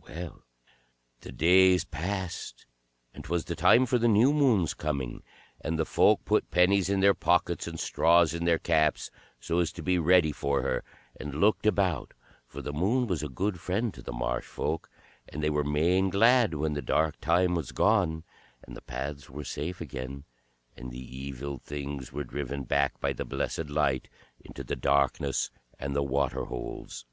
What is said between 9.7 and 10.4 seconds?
to be ready